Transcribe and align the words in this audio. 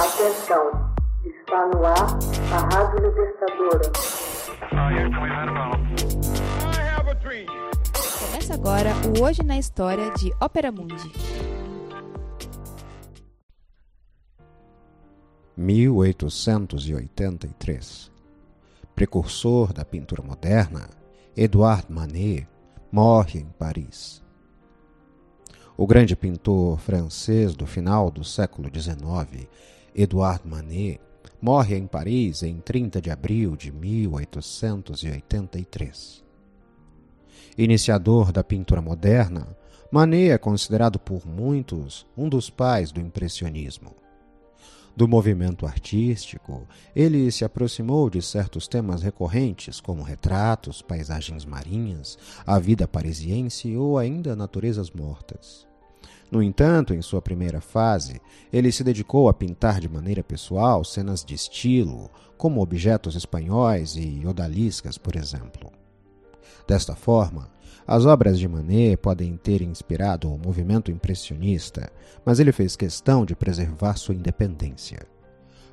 Atenção, 0.00 0.64
está 1.26 1.66
no 1.66 1.84
ar 1.84 2.16
a 2.54 2.58
Rádio 2.74 3.06
Libertadora. 3.06 3.92
Começa 8.18 8.54
agora 8.54 8.94
o 9.06 9.20
Hoje 9.22 9.42
na 9.42 9.58
História 9.58 10.10
de 10.12 10.32
Ópera 10.40 10.72
Mundi. 10.72 11.12
1883 15.54 18.10
Precursor 18.94 19.74
da 19.74 19.84
pintura 19.84 20.22
moderna, 20.22 20.88
Edouard 21.36 21.92
Manet 21.92 22.48
morre 22.90 23.40
em 23.40 23.50
Paris. 23.58 24.22
O 25.76 25.86
grande 25.86 26.16
pintor 26.16 26.78
francês 26.78 27.54
do 27.54 27.66
final 27.66 28.10
do 28.10 28.24
século 28.24 28.70
XIX, 28.74 29.46
Edouard 29.94 30.46
Manet, 30.46 31.00
morre 31.40 31.76
em 31.76 31.86
Paris 31.86 32.42
em 32.42 32.60
30 32.60 33.00
de 33.00 33.10
abril 33.10 33.56
de 33.56 33.72
1883. 33.72 36.22
Iniciador 37.58 38.32
da 38.32 38.44
pintura 38.44 38.80
moderna, 38.80 39.56
Manet 39.90 40.30
é 40.30 40.38
considerado 40.38 41.00
por 41.00 41.26
muitos 41.26 42.06
um 42.16 42.28
dos 42.28 42.48
pais 42.48 42.92
do 42.92 43.00
impressionismo. 43.00 43.96
Do 44.96 45.08
movimento 45.08 45.66
artístico, 45.66 46.66
ele 46.94 47.32
se 47.32 47.44
aproximou 47.44 48.10
de 48.10 48.20
certos 48.20 48.66
temas 48.68 49.02
recorrentes, 49.02 49.80
como 49.80 50.02
retratos, 50.02 50.82
paisagens 50.82 51.44
marinhas, 51.44 52.18
a 52.46 52.58
vida 52.58 52.86
parisiense 52.86 53.76
ou 53.76 53.98
ainda 53.98 54.36
naturezas 54.36 54.90
mortas. 54.90 55.69
No 56.30 56.42
entanto, 56.42 56.94
em 56.94 57.02
sua 57.02 57.20
primeira 57.20 57.60
fase, 57.60 58.20
ele 58.52 58.70
se 58.70 58.84
dedicou 58.84 59.28
a 59.28 59.34
pintar 59.34 59.80
de 59.80 59.88
maneira 59.88 60.22
pessoal 60.22 60.84
cenas 60.84 61.24
de 61.24 61.34
estilo, 61.34 62.08
como 62.36 62.62
objetos 62.62 63.16
espanhóis 63.16 63.96
e 63.96 64.22
odaliscas, 64.24 64.96
por 64.96 65.16
exemplo. 65.16 65.72
Desta 66.66 66.94
forma, 66.94 67.50
as 67.86 68.06
obras 68.06 68.38
de 68.38 68.46
Manet 68.46 68.96
podem 68.98 69.36
ter 69.36 69.60
inspirado 69.62 70.32
o 70.32 70.38
movimento 70.38 70.92
impressionista, 70.92 71.90
mas 72.24 72.38
ele 72.38 72.52
fez 72.52 72.76
questão 72.76 73.24
de 73.24 73.34
preservar 73.34 73.96
sua 73.96 74.14
independência. 74.14 75.00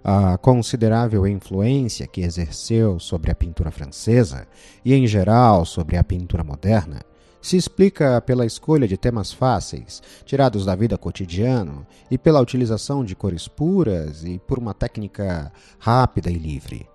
A 0.03 0.37
considerável 0.37 1.27
influência 1.27 2.07
que 2.07 2.21
exerceu 2.21 2.99
sobre 2.99 3.29
a 3.29 3.35
pintura 3.35 3.69
francesa 3.69 4.47
e, 4.83 4.93
em 4.93 5.05
geral, 5.05 5.65
sobre 5.65 5.97
a 5.97 6.03
pintura 6.03 6.43
moderna 6.43 7.01
se 7.47 7.55
explica 7.55 8.19
pela 8.19 8.45
escolha 8.45 8.85
de 8.85 8.97
temas 8.97 9.31
fáceis, 9.31 10.03
tirados 10.25 10.65
da 10.65 10.75
vida 10.75 10.97
cotidiana, 10.97 11.87
e 12.11 12.17
pela 12.17 12.41
utilização 12.41 13.05
de 13.05 13.15
cores 13.15 13.47
puras 13.47 14.25
e 14.25 14.37
por 14.37 14.59
uma 14.59 14.73
técnica 14.73 15.49
rápida 15.79 16.29
e 16.29 16.37
livre. 16.37 16.85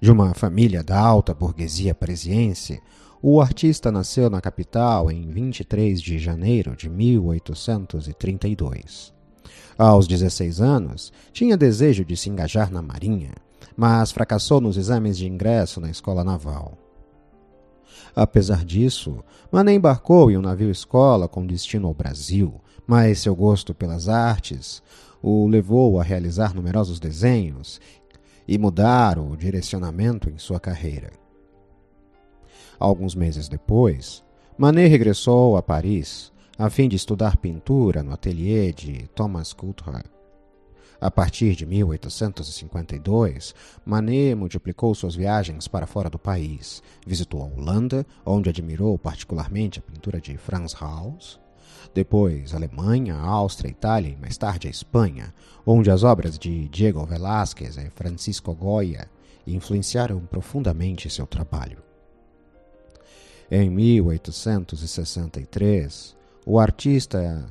De 0.00 0.12
uma 0.12 0.32
família 0.32 0.84
da 0.84 0.96
alta 0.96 1.34
burguesia 1.34 1.92
parisiense, 1.92 2.80
o 3.20 3.40
artista 3.40 3.90
nasceu 3.90 4.30
na 4.30 4.40
capital 4.40 5.10
em 5.10 5.28
23 5.28 6.00
de 6.00 6.16
janeiro 6.16 6.76
de 6.76 6.88
1832. 6.88 9.12
Aos 9.76 10.06
16 10.06 10.60
anos, 10.60 11.12
tinha 11.32 11.56
desejo 11.56 12.04
de 12.04 12.16
se 12.16 12.30
engajar 12.30 12.70
na 12.70 12.80
marinha, 12.80 13.32
mas 13.76 14.12
fracassou 14.12 14.60
nos 14.60 14.76
exames 14.76 15.18
de 15.18 15.26
ingresso 15.26 15.80
na 15.80 15.90
escola 15.90 16.22
naval. 16.22 16.78
Apesar 18.14 18.64
disso, 18.64 19.22
Manet 19.50 19.76
embarcou 19.76 20.30
em 20.30 20.36
um 20.36 20.42
navio-escola 20.42 21.28
com 21.28 21.46
destino 21.46 21.88
ao 21.88 21.94
Brasil, 21.94 22.60
mas 22.86 23.20
seu 23.20 23.34
gosto 23.34 23.74
pelas 23.74 24.08
artes 24.08 24.82
o 25.22 25.46
levou 25.46 26.00
a 26.00 26.02
realizar 26.02 26.54
numerosos 26.54 26.98
desenhos 26.98 27.80
e 28.48 28.58
mudar 28.58 29.18
o 29.18 29.36
direcionamento 29.36 30.28
em 30.28 30.38
sua 30.38 30.58
carreira. 30.58 31.10
Alguns 32.78 33.14
meses 33.14 33.48
depois, 33.48 34.24
Manet 34.56 34.88
regressou 34.88 35.56
a 35.56 35.62
Paris 35.62 36.32
a 36.58 36.68
fim 36.68 36.88
de 36.88 36.96
estudar 36.96 37.36
pintura 37.36 38.02
no 38.02 38.12
ateliê 38.12 38.72
de 38.72 39.08
Thomas 39.14 39.52
Couture. 39.52 40.04
A 41.00 41.10
partir 41.10 41.56
de 41.56 41.64
1852, 41.64 43.54
Manet 43.86 44.34
multiplicou 44.34 44.94
suas 44.94 45.14
viagens 45.14 45.66
para 45.66 45.86
fora 45.86 46.10
do 46.10 46.18
país. 46.18 46.82
Visitou 47.06 47.42
a 47.42 47.46
Holanda, 47.46 48.06
onde 48.24 48.50
admirou 48.50 48.98
particularmente 48.98 49.78
a 49.78 49.82
pintura 49.82 50.20
de 50.20 50.36
Franz 50.36 50.76
Hals. 50.78 51.40
Depois, 51.94 52.54
Alemanha, 52.54 53.16
Áustria, 53.16 53.70
Itália 53.70 54.10
e 54.10 54.16
mais 54.16 54.36
tarde 54.36 54.68
a 54.68 54.70
Espanha, 54.70 55.32
onde 55.64 55.90
as 55.90 56.04
obras 56.04 56.38
de 56.38 56.68
Diego 56.68 57.02
Velázquez 57.06 57.78
e 57.78 57.88
Francisco 57.88 58.54
Goya 58.54 59.08
influenciaram 59.46 60.20
profundamente 60.20 61.08
seu 61.08 61.26
trabalho. 61.26 61.78
Em 63.50 63.70
1863, 63.70 66.14
o 66.44 66.60
artista 66.60 67.50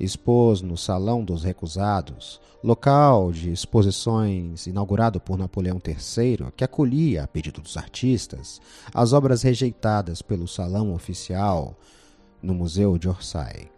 expôs 0.00 0.62
no 0.62 0.76
Salão 0.76 1.22
dos 1.22 1.44
Recusados, 1.44 2.40
local 2.64 3.30
de 3.30 3.52
exposições 3.52 4.66
inaugurado 4.66 5.20
por 5.20 5.36
Napoleão 5.36 5.80
III, 5.84 6.50
que 6.56 6.64
acolhia, 6.64 7.24
a 7.24 7.28
pedido 7.28 7.60
dos 7.60 7.76
artistas, 7.76 8.60
as 8.94 9.12
obras 9.12 9.42
rejeitadas 9.42 10.22
pelo 10.22 10.48
Salão 10.48 10.94
Oficial 10.94 11.76
no 12.42 12.54
Museu 12.54 12.96
de 12.96 13.08
Orsay. 13.08 13.70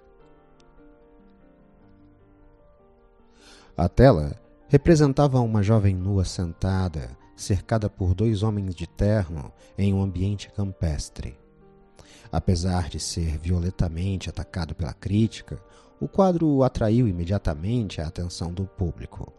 A 3.77 3.89
tela 3.89 4.41
representava 4.69 5.41
uma 5.41 5.63
jovem 5.63 5.95
nua 5.95 6.25
sentada, 6.25 7.17
cercada 7.35 7.91
por 7.91 8.15
dois 8.15 8.43
homens 8.43 8.75
de 8.75 8.87
terno 8.87 9.53
em 9.77 9.93
um 9.93 10.01
ambiente 10.03 10.51
campestre. 10.53 11.42
Apesar 12.31 12.89
de 12.89 12.99
ser 12.99 13.39
violentamente 13.39 14.29
atacado 14.29 14.75
pela 14.75 14.93
crítica, 14.93 15.61
o 16.01 16.09
quadro 16.09 16.63
atraiu 16.63 17.07
imediatamente 17.07 18.01
a 18.01 18.07
atenção 18.07 18.53
do 18.53 18.65
público. 18.65 19.33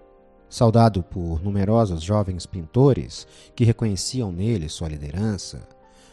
Saudado 0.50 1.02
por 1.04 1.44
numerosos 1.44 2.02
jovens 2.02 2.46
pintores 2.46 3.28
que 3.56 3.66
reconheciam 3.66 4.32
nele 4.32 4.70
sua 4.70 4.88
liderança, 4.88 5.68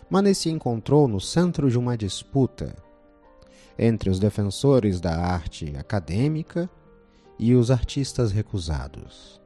Manet 0.09 0.34
se 0.34 0.50
encontrou 0.50 1.06
no 1.06 1.21
centro 1.21 1.71
de 1.71 1.78
uma 1.78 1.97
disputa 1.97 2.75
entre 3.78 4.10
os 4.10 4.19
defensores 4.19 5.00
da 5.00 5.16
arte 5.16 5.75
acadêmica 5.77 6.69
e 7.38 7.54
os 7.54 7.71
artistas 7.71 8.32
recusados. 8.32 9.40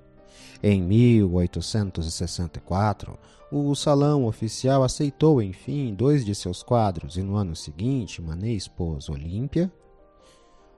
Em 0.67 0.81
1864, 0.81 3.19
o 3.53 3.75
Salão 3.75 4.25
Oficial 4.25 4.83
aceitou, 4.83 5.43
enfim, 5.43 5.93
dois 5.93 6.25
de 6.25 6.35
seus 6.35 6.63
quadros 6.63 7.19
e 7.19 7.23
no 7.23 7.37
ano 7.37 7.55
seguinte 7.55 8.23
Manet 8.23 8.57
expôs 8.57 9.11
Olímpia 9.11 9.71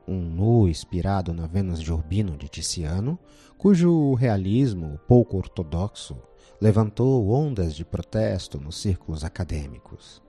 um 0.09 0.21
nu 0.21 0.69
inspirado 0.69 1.33
na 1.33 1.47
Vênus 1.47 1.81
de 1.81 1.93
Urbino 1.93 2.37
de 2.37 2.49
Tiziano, 2.49 3.17
cujo 3.57 4.15
realismo 4.15 4.99
pouco 5.07 5.37
ortodoxo 5.37 6.17
levantou 6.61 7.31
ondas 7.31 7.77
de 7.77 7.85
protesto 7.85 8.61
nos 8.61 8.81
círculos 8.81 9.23
acadêmicos. 9.25 10.21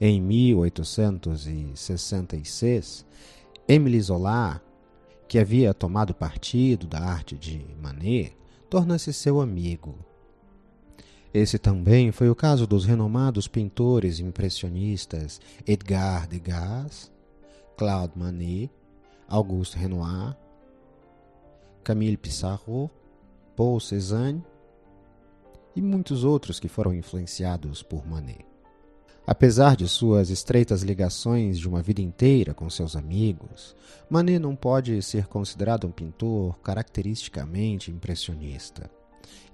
Em 0.00 0.22
1866, 0.22 3.04
Émile 3.68 4.00
Zola, 4.00 4.62
que 5.28 5.38
havia 5.38 5.74
tomado 5.74 6.14
partido 6.14 6.86
da 6.86 7.00
arte 7.00 7.36
de 7.36 7.62
Manet, 7.80 8.34
torna-se 8.74 9.12
seu 9.12 9.40
amigo. 9.40 9.94
Esse 11.32 11.60
também 11.60 12.10
foi 12.10 12.28
o 12.28 12.34
caso 12.34 12.66
dos 12.66 12.84
renomados 12.84 13.46
pintores 13.46 14.18
impressionistas 14.18 15.40
Edgar 15.64 16.26
Degas 16.26 17.08
Claude 17.76 18.18
Manet, 18.18 18.72
Auguste 19.28 19.78
Renoir, 19.78 20.36
Camille 21.84 22.16
Pissarro, 22.16 22.90
Paul 23.54 23.78
Cézanne 23.78 24.42
e 25.76 25.80
muitos 25.80 26.24
outros 26.24 26.58
que 26.58 26.66
foram 26.66 26.92
influenciados 26.92 27.80
por 27.80 28.04
Manet. 28.04 28.53
Apesar 29.26 29.74
de 29.74 29.88
suas 29.88 30.28
estreitas 30.28 30.82
ligações 30.82 31.58
de 31.58 31.66
uma 31.66 31.80
vida 31.80 32.02
inteira 32.02 32.52
com 32.52 32.68
seus 32.68 32.94
amigos, 32.94 33.74
Manet 34.08 34.38
não 34.38 34.54
pode 34.54 35.00
ser 35.00 35.26
considerado 35.26 35.86
um 35.86 35.90
pintor 35.90 36.58
caracteristicamente 36.58 37.90
impressionista. 37.90 38.90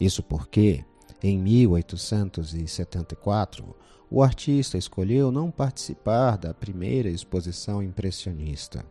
Isso 0.01 0.25
porque, 0.25 0.85
em 1.23 1.39
1874, 1.39 3.77
o 4.11 4.25
artista 4.25 4.77
escolheu 4.77 5.31
não 5.31 5.53
participar 5.53 6.37
da 6.37 6.53
primeira 6.53 7.09
exposição 7.09 7.81
impressionista. 7.81 8.85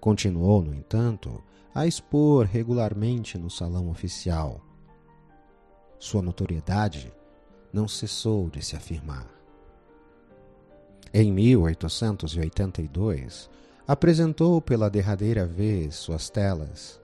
Continuou, 0.00 0.62
no 0.62 0.74
entanto, 0.74 1.40
a 1.72 1.86
expor 1.86 2.44
regularmente 2.44 3.38
no 3.38 3.48
salão 3.48 3.88
oficial. 3.88 4.60
Sua 5.96 6.20
notoriedade 6.20 7.14
não 7.72 7.86
cessou 7.86 8.50
de 8.50 8.64
se 8.64 8.74
afirmar. 8.74 9.41
Em 11.12 11.32
1882, 11.32 13.48
apresentou 13.86 14.60
pela 14.60 14.90
derradeira 14.90 15.46
vez 15.46 15.94
suas 15.94 16.28
telas 16.28 17.00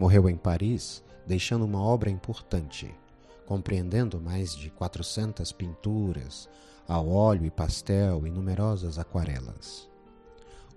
Morreu 0.00 0.30
em 0.30 0.36
Paris, 0.36 1.04
deixando 1.26 1.66
uma 1.66 1.82
obra 1.82 2.08
importante, 2.08 2.90
compreendendo 3.44 4.18
mais 4.18 4.56
de 4.56 4.70
400 4.70 5.52
pinturas, 5.52 6.48
a 6.88 6.98
óleo 6.98 7.44
e 7.44 7.50
pastel 7.50 8.26
e 8.26 8.30
numerosas 8.30 8.98
aquarelas. 8.98 9.90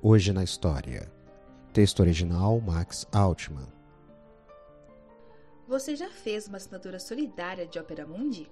Hoje 0.01 0.33
na 0.33 0.43
História. 0.43 1.09
Texto 1.71 2.01
original 2.01 2.59
Max 2.59 3.07
Altman. 3.13 3.69
Você 5.69 5.95
já 5.95 6.09
fez 6.09 6.49
uma 6.49 6.57
assinatura 6.57 6.99
solidária 6.99 7.65
de 7.65 7.79
Opera 7.79 8.05
Mundi? 8.05 8.51